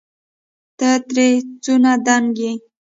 ته 0.77 0.89
ترې 1.07 1.27
څونه 1.63 1.91
دنګ 2.05 2.35
يې 2.43 2.51